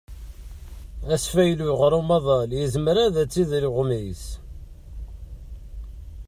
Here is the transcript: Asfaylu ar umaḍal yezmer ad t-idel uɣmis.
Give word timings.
Asfaylu 1.13 1.71
ar 1.85 1.93
umaḍal 1.99 2.49
yezmer 2.59 2.95
ad 3.05 3.15
t-idel 3.31 3.63
uɣmis. 3.69 4.23